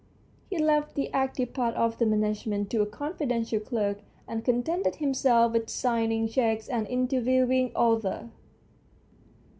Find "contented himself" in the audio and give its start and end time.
4.43-5.53